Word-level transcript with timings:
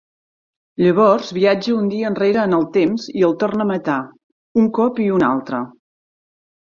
Llavors 0.83 1.33
viatja 1.37 1.75
un 1.81 1.91
dia 1.91 2.07
enrere 2.09 2.41
en 2.45 2.57
el 2.59 2.65
temps 2.79 3.05
i 3.21 3.27
el 3.29 3.35
torna 3.45 3.67
a 3.69 3.71
matar... 3.73 4.01
un 4.63 4.73
cop 4.79 5.03
i 5.09 5.11
un 5.19 5.27
altre. 5.33 5.61